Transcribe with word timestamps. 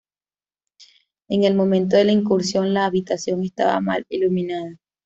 En 1.27 1.43
el 1.43 1.53
momento 1.53 1.95
de 1.95 2.05
la 2.05 2.11
incursión, 2.11 2.73
la 2.73 2.85
habitación 2.87 3.43
estaba 3.43 3.79
mal 3.81 4.03
iluminada. 4.09 4.79